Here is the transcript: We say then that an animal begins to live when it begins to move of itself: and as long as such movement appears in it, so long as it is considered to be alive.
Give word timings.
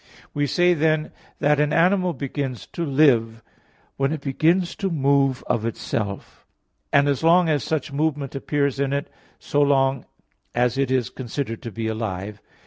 We 0.33 0.47
say 0.47 0.73
then 0.73 1.11
that 1.41 1.59
an 1.59 1.71
animal 1.71 2.13
begins 2.13 2.65
to 2.73 2.83
live 2.83 3.43
when 3.97 4.11
it 4.11 4.21
begins 4.21 4.75
to 4.77 4.89
move 4.89 5.43
of 5.45 5.63
itself: 5.63 6.43
and 6.91 7.07
as 7.07 7.21
long 7.23 7.49
as 7.49 7.63
such 7.63 7.93
movement 7.93 8.33
appears 8.33 8.79
in 8.79 8.93
it, 8.93 9.11
so 9.37 9.61
long 9.61 10.05
as 10.55 10.75
it 10.75 10.89
is 10.89 11.11
considered 11.11 11.61
to 11.61 11.71
be 11.71 11.85
alive. 11.85 12.41